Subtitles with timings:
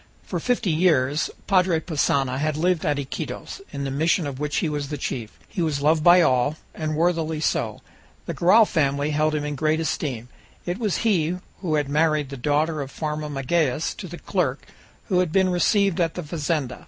[0.23, 4.67] For fifty years Padre Passanha had lived at Iquitos, in the mission of which he
[4.67, 5.37] was the chief.
[5.47, 7.81] He was loved by all, and worthily so.
[8.25, 10.29] The Garral family held him in great esteem;
[10.65, 14.65] it was he who had married the daughter of Farmer Magalhaës to the clerk
[15.09, 16.79] who had been received at the fazenda.